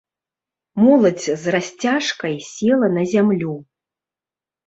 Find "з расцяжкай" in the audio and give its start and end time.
1.41-2.35